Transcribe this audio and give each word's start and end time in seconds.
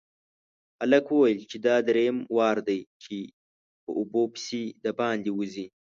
هلک 0.81 1.05
وويل 1.11 1.39
چې 1.51 1.57
دا 1.67 1.75
دريم 1.89 2.17
وار 2.37 2.57
دی 2.67 2.79
چې 3.03 3.17
په 3.83 3.91
اوبو 3.99 4.23
پسې 4.33 4.61
د 4.83 4.85
باندې 4.99 5.29
وځي. 5.33 5.65